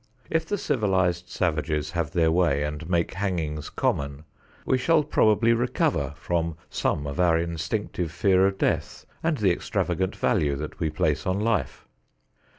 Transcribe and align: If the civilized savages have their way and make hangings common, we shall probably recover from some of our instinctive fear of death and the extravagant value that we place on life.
If 0.31 0.47
the 0.47 0.57
civilized 0.57 1.29
savages 1.29 1.91
have 1.91 2.09
their 2.09 2.31
way 2.31 2.63
and 2.63 2.89
make 2.89 3.13
hangings 3.13 3.69
common, 3.69 4.23
we 4.65 4.79
shall 4.79 5.03
probably 5.03 5.53
recover 5.53 6.15
from 6.17 6.57
some 6.71 7.05
of 7.05 7.19
our 7.19 7.37
instinctive 7.37 8.11
fear 8.11 8.47
of 8.47 8.57
death 8.57 9.05
and 9.21 9.37
the 9.37 9.51
extravagant 9.51 10.15
value 10.15 10.55
that 10.55 10.79
we 10.79 10.89
place 10.89 11.27
on 11.27 11.39
life. 11.39 11.85